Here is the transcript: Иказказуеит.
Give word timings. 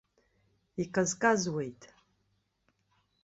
Иказказуеит. 0.83 1.81